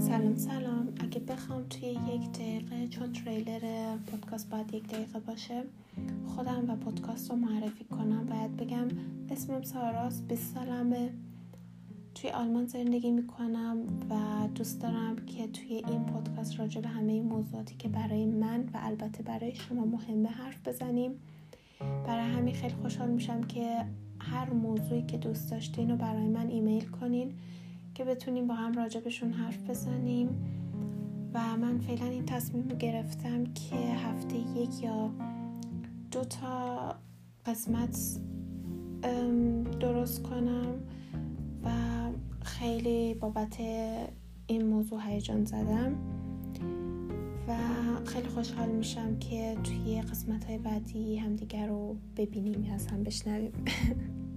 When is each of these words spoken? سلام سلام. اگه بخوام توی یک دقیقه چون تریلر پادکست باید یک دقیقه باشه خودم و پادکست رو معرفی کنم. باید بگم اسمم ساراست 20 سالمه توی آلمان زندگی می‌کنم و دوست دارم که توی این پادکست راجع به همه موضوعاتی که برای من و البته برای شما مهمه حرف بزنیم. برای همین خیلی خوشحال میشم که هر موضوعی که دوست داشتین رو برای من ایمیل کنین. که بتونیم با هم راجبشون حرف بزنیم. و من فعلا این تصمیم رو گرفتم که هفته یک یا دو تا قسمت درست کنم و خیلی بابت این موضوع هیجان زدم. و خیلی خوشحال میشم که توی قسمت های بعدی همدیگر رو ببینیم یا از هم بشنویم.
سلام 0.00 0.36
سلام. 0.36 0.88
اگه 1.00 1.20
بخوام 1.20 1.62
توی 1.62 1.88
یک 1.88 2.32
دقیقه 2.32 2.88
چون 2.88 3.12
تریلر 3.12 3.96
پادکست 3.96 4.50
باید 4.50 4.74
یک 4.74 4.88
دقیقه 4.88 5.20
باشه 5.20 5.62
خودم 6.26 6.64
و 6.70 6.76
پادکست 6.76 7.30
رو 7.30 7.36
معرفی 7.36 7.84
کنم. 7.84 8.26
باید 8.26 8.56
بگم 8.56 8.88
اسمم 9.30 9.62
ساراست 9.62 10.28
20 10.28 10.54
سالمه 10.54 11.10
توی 12.14 12.30
آلمان 12.30 12.66
زندگی 12.66 13.10
می‌کنم 13.10 13.76
و 14.10 14.14
دوست 14.54 14.82
دارم 14.82 15.16
که 15.16 15.46
توی 15.46 15.74
این 15.74 16.04
پادکست 16.04 16.60
راجع 16.60 16.80
به 16.80 16.88
همه 16.88 17.20
موضوعاتی 17.22 17.74
که 17.78 17.88
برای 17.88 18.26
من 18.26 18.60
و 18.60 18.78
البته 18.82 19.22
برای 19.22 19.54
شما 19.54 19.84
مهمه 19.84 20.28
حرف 20.28 20.68
بزنیم. 20.68 21.10
برای 22.06 22.24
همین 22.24 22.54
خیلی 22.54 22.74
خوشحال 22.74 23.10
میشم 23.10 23.42
که 23.42 23.84
هر 24.18 24.50
موضوعی 24.50 25.02
که 25.02 25.18
دوست 25.18 25.50
داشتین 25.50 25.90
رو 25.90 25.96
برای 25.96 26.26
من 26.26 26.48
ایمیل 26.48 26.86
کنین. 26.88 27.32
که 28.00 28.06
بتونیم 28.06 28.46
با 28.46 28.54
هم 28.54 28.72
راجبشون 28.72 29.32
حرف 29.32 29.70
بزنیم. 29.70 30.28
و 31.34 31.56
من 31.56 31.78
فعلا 31.78 32.06
این 32.06 32.26
تصمیم 32.26 32.68
رو 32.68 32.76
گرفتم 32.76 33.44
که 33.44 33.76
هفته 33.76 34.36
یک 34.36 34.82
یا 34.82 35.10
دو 36.10 36.24
تا 36.24 36.94
قسمت 37.46 37.98
درست 39.80 40.22
کنم 40.22 40.74
و 41.64 41.70
خیلی 42.44 43.14
بابت 43.14 43.60
این 44.46 44.66
موضوع 44.66 45.00
هیجان 45.06 45.44
زدم. 45.44 45.96
و 47.48 47.56
خیلی 48.04 48.28
خوشحال 48.28 48.68
میشم 48.68 49.18
که 49.18 49.56
توی 49.64 50.02
قسمت 50.02 50.44
های 50.44 50.58
بعدی 50.58 51.16
همدیگر 51.16 51.66
رو 51.66 51.96
ببینیم 52.16 52.64
یا 52.64 52.74
از 52.74 52.86
هم 52.86 53.04
بشنویم. 53.04 53.52